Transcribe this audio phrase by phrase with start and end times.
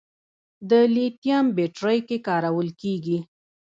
[0.69, 3.17] د لیتیم بیټرۍ کې کارول کېږي.